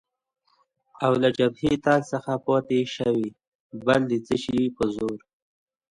او 1.05 1.13
له 1.21 1.29
جبهې 1.37 1.73
تګ 1.85 2.01
څخه 2.11 2.31
پاتې 2.45 2.79
شوې، 2.95 3.27
بل 3.85 4.01
د 4.11 4.13
څه 4.25 4.35
شي 4.43 4.59
په 4.75 4.83
زور؟ 4.95 5.19